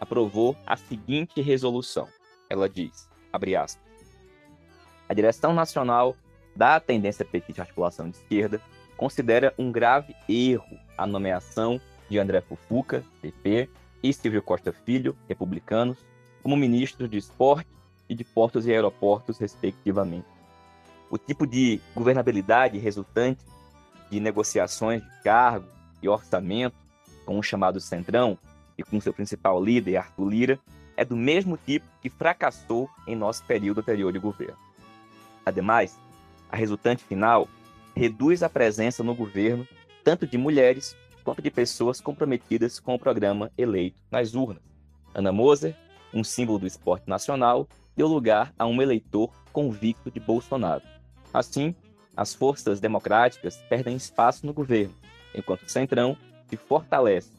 aprovou 0.00 0.56
a 0.66 0.76
seguinte 0.76 1.40
resolução. 1.40 2.08
Ela 2.50 2.68
diz, 2.68 3.08
abre 3.32 3.54
aspas, 3.54 3.80
a 5.08 5.14
direção 5.14 5.54
nacional 5.54 6.16
da 6.56 6.80
tendência 6.80 7.24
petista 7.24 7.62
articulação 7.62 8.10
de 8.10 8.16
esquerda 8.16 8.60
considera 8.96 9.54
um 9.56 9.70
grave 9.70 10.16
erro 10.28 10.80
a 10.96 11.06
nomeação 11.06 11.80
de 12.10 12.18
André 12.18 12.40
Fufuca, 12.40 13.04
PP, 13.22 13.70
e 14.02 14.12
Silvio 14.12 14.42
Costa 14.42 14.72
Filho, 14.72 15.16
republicanos, 15.28 16.04
como 16.42 16.56
ministros 16.56 17.08
de 17.08 17.18
esporte 17.18 17.70
e 18.08 18.16
de 18.16 18.24
portos 18.24 18.66
e 18.66 18.72
aeroportos, 18.72 19.38
respectivamente 19.38 20.37
o 21.10 21.18
tipo 21.18 21.46
de 21.46 21.80
governabilidade 21.94 22.78
resultante 22.78 23.44
de 24.10 24.20
negociações 24.20 25.02
de 25.02 25.22
cargos 25.22 25.68
e 26.02 26.08
orçamento, 26.08 26.76
com 27.24 27.38
o 27.38 27.42
chamado 27.42 27.80
Centrão 27.80 28.38
e 28.76 28.82
com 28.82 29.00
seu 29.00 29.12
principal 29.12 29.62
líder, 29.62 29.96
Arthur 29.96 30.28
Lira, 30.28 30.60
é 30.96 31.04
do 31.04 31.16
mesmo 31.16 31.56
tipo 31.56 31.86
que 32.00 32.08
fracassou 32.08 32.88
em 33.06 33.14
nosso 33.14 33.44
período 33.44 33.80
anterior 33.80 34.12
de 34.12 34.18
governo. 34.18 34.56
Ademais, 35.44 35.98
a 36.50 36.56
resultante 36.56 37.04
final 37.04 37.48
reduz 37.94 38.42
a 38.42 38.48
presença 38.48 39.02
no 39.02 39.14
governo 39.14 39.66
tanto 40.02 40.26
de 40.26 40.38
mulheres 40.38 40.96
quanto 41.22 41.42
de 41.42 41.50
pessoas 41.50 42.00
comprometidas 42.00 42.80
com 42.80 42.94
o 42.94 42.98
programa 42.98 43.50
eleito 43.58 44.00
nas 44.10 44.34
urnas. 44.34 44.62
Ana 45.14 45.32
Moser, 45.32 45.76
um 46.12 46.24
símbolo 46.24 46.58
do 46.58 46.66
esporte 46.66 47.08
nacional, 47.08 47.68
deu 47.96 48.06
lugar 48.06 48.52
a 48.58 48.66
um 48.66 48.80
eleitor 48.80 49.30
convicto 49.52 50.10
de 50.10 50.20
Bolsonaro. 50.20 50.82
Assim, 51.32 51.74
as 52.16 52.34
forças 52.34 52.80
democráticas 52.80 53.56
perdem 53.68 53.96
espaço 53.96 54.46
no 54.46 54.52
governo, 54.52 54.94
enquanto 55.34 55.62
o 55.62 55.70
Centrão 55.70 56.16
se 56.48 56.56
fortalece, 56.56 57.30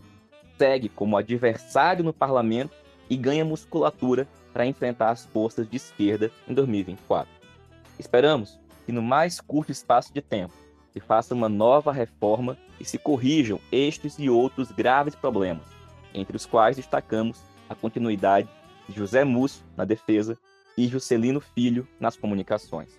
segue 0.57 0.89
como 0.89 1.17
adversário 1.17 2.03
no 2.03 2.13
parlamento 2.13 2.75
e 3.09 3.17
ganha 3.17 3.43
musculatura 3.43 4.27
para 4.53 4.65
enfrentar 4.65 5.09
as 5.09 5.25
forças 5.25 5.69
de 5.69 5.77
esquerda 5.77 6.31
em 6.47 6.53
2024. 6.53 7.31
Esperamos 7.97 8.59
que 8.85 8.91
no 8.91 9.01
mais 9.01 9.39
curto 9.39 9.71
espaço 9.71 10.13
de 10.13 10.21
tempo 10.21 10.53
se 10.91 10.99
faça 10.99 11.35
uma 11.35 11.49
nova 11.49 11.91
reforma 11.91 12.57
e 12.79 12.85
se 12.85 12.97
corrijam 12.97 13.59
estes 13.71 14.17
e 14.17 14.29
outros 14.29 14.71
graves 14.71 15.15
problemas, 15.15 15.65
entre 16.13 16.35
os 16.35 16.45
quais 16.45 16.77
destacamos 16.77 17.39
a 17.69 17.75
continuidade 17.75 18.49
de 18.87 18.95
José 18.95 19.23
Múcio 19.23 19.63
na 19.77 19.85
defesa 19.85 20.37
e 20.77 20.87
Juscelino 20.87 21.39
Filho 21.39 21.87
nas 21.99 22.15
comunicações. 22.15 22.97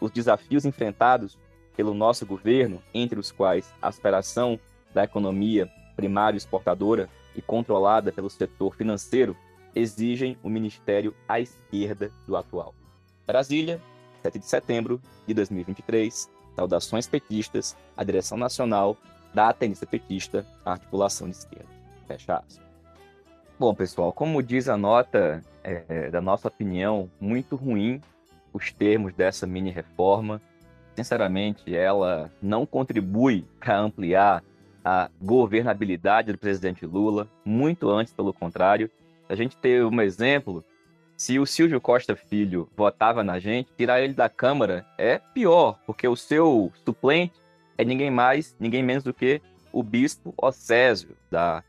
Os 0.00 0.10
desafios 0.10 0.64
enfrentados 0.64 1.38
pelo 1.76 1.94
nosso 1.94 2.24
governo, 2.24 2.82
entre 2.92 3.18
os 3.18 3.30
quais 3.30 3.72
a 3.80 3.88
aspiração 3.88 4.58
da 4.94 5.04
economia 5.04 5.70
primária 5.94 6.36
exportadora 6.36 7.08
e 7.34 7.42
controlada 7.42 8.12
pelo 8.12 8.30
setor 8.30 8.74
financeiro, 8.74 9.36
exigem 9.74 10.38
o 10.42 10.48
ministério 10.48 11.14
à 11.28 11.38
esquerda 11.38 12.10
do 12.26 12.36
atual. 12.36 12.74
Brasília, 13.26 13.80
7 14.22 14.38
de 14.38 14.46
setembro 14.46 15.00
de 15.26 15.34
2023. 15.34 16.30
Saudações 16.54 17.06
petistas, 17.06 17.76
a 17.94 18.02
direção 18.02 18.38
nacional 18.38 18.96
da 19.34 19.52
tenista 19.52 19.84
petista, 19.84 20.46
a 20.64 20.72
articulação 20.72 21.28
de 21.28 21.36
esquerda. 21.36 21.68
Fecha 22.06 22.36
aspas. 22.36 22.60
Bom, 23.58 23.74
pessoal, 23.74 24.12
como 24.12 24.42
diz 24.42 24.68
a 24.68 24.76
nota 24.76 25.42
é, 25.62 26.10
da 26.10 26.20
nossa 26.20 26.48
opinião, 26.48 27.10
muito 27.20 27.56
ruim 27.56 28.00
os 28.56 28.72
termos 28.72 29.12
dessa 29.12 29.46
mini 29.46 29.70
reforma. 29.70 30.40
Sinceramente, 30.94 31.74
ela 31.74 32.32
não 32.40 32.64
contribui 32.64 33.44
para 33.60 33.78
ampliar 33.78 34.42
a 34.84 35.10
governabilidade 35.20 36.32
do 36.32 36.38
presidente 36.38 36.86
Lula, 36.86 37.28
muito 37.44 37.90
antes, 37.90 38.12
pelo 38.12 38.32
contrário. 38.32 38.90
A 39.28 39.34
gente 39.34 39.56
tem 39.56 39.82
um 39.82 40.00
exemplo, 40.00 40.64
se 41.16 41.38
o 41.38 41.46
Silvio 41.46 41.80
Costa 41.80 42.16
Filho 42.16 42.68
votava 42.76 43.22
na 43.22 43.38
gente, 43.38 43.70
tirar 43.76 44.00
ele 44.00 44.14
da 44.14 44.28
Câmara 44.28 44.86
é 44.96 45.18
pior, 45.18 45.78
porque 45.84 46.06
o 46.06 46.16
seu 46.16 46.72
suplente 46.84 47.34
é 47.76 47.84
ninguém 47.84 48.10
mais, 48.10 48.56
ninguém 48.58 48.82
menos 48.82 49.04
do 49.04 49.12
que 49.12 49.42
o 49.72 49.82
bispo 49.82 50.32
Océsio, 50.40 51.16
da 51.30 51.62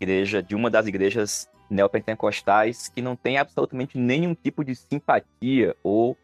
igreja, 0.00 0.42
de 0.42 0.54
uma 0.54 0.70
das 0.70 0.86
igrejas 0.86 1.50
neopentecostais 1.68 2.88
que 2.88 3.02
não 3.02 3.14
tem 3.14 3.36
absolutamente 3.36 3.98
nenhum 3.98 4.34
tipo 4.34 4.64
de 4.64 4.74
simpatia 4.74 5.76
ou 5.82 6.16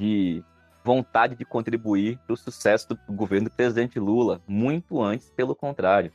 de 0.00 0.42
vontade 0.82 1.36
de 1.36 1.44
contribuir 1.44 2.18
para 2.24 2.32
o 2.32 2.36
sucesso 2.36 2.88
do 2.88 2.98
governo 3.12 3.50
do 3.50 3.54
presidente 3.54 4.00
Lula, 4.00 4.40
muito 4.48 5.02
antes, 5.02 5.30
pelo 5.30 5.54
contrário. 5.54 6.10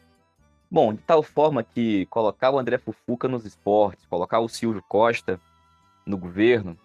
Bom, 0.69 0.91
de 0.91 1.01
tal 1.03 1.21
forma 1.21 1.61
que 1.61 2.07
colocar 2.07 2.49
o 2.49 2.57
André 2.57 2.79
Fufuca 2.79 3.27
nos 3.27 3.45
esportes, 3.45 4.07
colocar 4.07 4.39
o 4.39 4.49
Silvio 4.49 4.83
Costa 4.89 5.39
no 6.03 6.17
governo, 6.17 6.75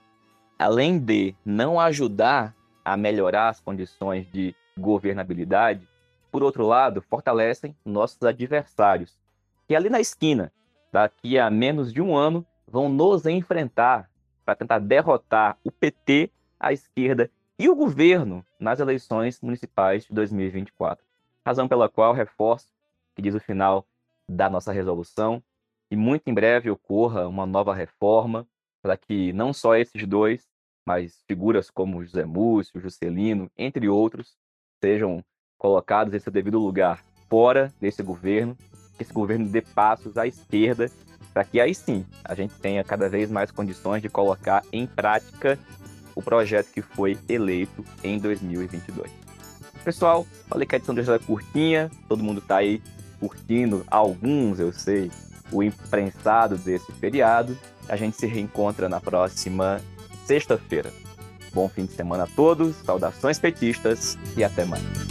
além 0.58 0.98
de 0.98 1.34
não 1.42 1.80
ajudar 1.80 2.54
a 2.84 2.98
melhorar 2.98 3.48
as 3.48 3.60
condições 3.60 4.30
de 4.30 4.54
governabilidade, 4.78 5.88
por 6.30 6.42
outro 6.42 6.66
lado, 6.66 7.00
fortalecem 7.00 7.74
nossos 7.82 8.22
adversários, 8.22 9.18
que 9.66 9.74
ali 9.74 9.88
na 9.88 10.00
esquina, 10.00 10.52
daqui 10.92 11.38
a 11.38 11.48
menos 11.48 11.92
de 11.94 12.02
um 12.02 12.14
ano, 12.14 12.46
vão 12.68 12.90
nos 12.90 13.24
enfrentar 13.24 14.10
para 14.44 14.54
tentar 14.54 14.78
derrotar 14.78 15.56
o 15.64 15.72
PT, 15.72 16.30
a 16.60 16.72
esquerda 16.72 17.30
e 17.58 17.68
o 17.68 17.74
governo 17.74 18.44
nas 18.58 18.78
eleições 18.78 19.40
municipais 19.40 20.04
de 20.04 20.14
2024. 20.14 21.04
Razão 21.44 21.66
pela 21.66 21.88
qual 21.88 22.12
reforço 22.12 22.68
que 23.14 23.22
diz 23.22 23.34
o 23.34 23.40
final 23.40 23.86
da 24.28 24.48
nossa 24.48 24.72
resolução 24.72 25.42
e 25.90 25.96
muito 25.96 26.28
em 26.28 26.34
breve 26.34 26.70
ocorra 26.70 27.26
uma 27.26 27.46
nova 27.46 27.74
reforma 27.74 28.46
para 28.82 28.96
que 28.96 29.32
não 29.32 29.52
só 29.52 29.74
esses 29.74 30.06
dois, 30.06 30.46
mas 30.86 31.22
figuras 31.26 31.70
como 31.70 32.04
José 32.04 32.24
Múcio, 32.24 32.80
Juscelino, 32.80 33.50
entre 33.56 33.88
outros, 33.88 34.36
sejam 34.80 35.24
colocados 35.58 36.14
em 36.14 36.18
seu 36.18 36.32
devido 36.32 36.58
lugar 36.58 37.04
fora 37.28 37.72
desse 37.80 38.02
governo 38.02 38.56
que 38.96 39.02
esse 39.02 39.12
governo 39.12 39.48
dê 39.48 39.62
passos 39.62 40.18
à 40.18 40.26
esquerda, 40.26 40.90
para 41.32 41.44
que 41.44 41.58
aí 41.58 41.74
sim 41.74 42.04
a 42.22 42.34
gente 42.34 42.54
tenha 42.60 42.84
cada 42.84 43.08
vez 43.08 43.30
mais 43.30 43.50
condições 43.50 44.02
de 44.02 44.10
colocar 44.10 44.62
em 44.72 44.86
prática 44.86 45.58
o 46.14 46.22
projeto 46.22 46.70
que 46.72 46.82
foi 46.82 47.18
eleito 47.28 47.84
em 48.02 48.18
2022. 48.18 49.10
Pessoal, 49.84 50.26
falei 50.48 50.66
que 50.66 50.74
a 50.74 50.78
edição 50.78 50.94
de 50.94 51.00
hoje 51.00 51.14
é 51.14 51.18
curtinha, 51.18 51.90
todo 52.08 52.22
mundo 52.22 52.38
está 52.38 52.56
aí 52.56 52.82
curtindo, 53.18 53.84
alguns 53.90 54.58
eu 54.58 54.72
sei, 54.72 55.10
o 55.50 55.62
imprensado 55.62 56.56
desse 56.56 56.90
feriado. 56.92 57.56
A 57.88 57.96
gente 57.96 58.16
se 58.16 58.26
reencontra 58.26 58.88
na 58.88 59.00
próxima 59.00 59.80
sexta-feira. 60.24 60.92
Bom 61.52 61.68
fim 61.68 61.84
de 61.84 61.92
semana 61.92 62.24
a 62.24 62.26
todos, 62.26 62.76
saudações 62.84 63.38
petistas 63.38 64.16
e 64.36 64.44
até 64.44 64.64
mais. 64.64 65.09